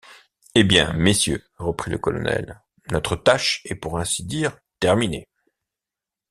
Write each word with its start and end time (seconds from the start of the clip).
Eh 0.55 0.63
bien, 0.63 0.93
messieurs, 0.93 1.43
reprit 1.59 1.91
le 1.91 1.99
colonel, 1.99 2.63
notre 2.89 3.15
tâche 3.15 3.61
est 3.65 3.75
pour 3.75 3.99
ainsi 3.99 4.23
dire 4.23 4.57
terminée. 4.79 5.27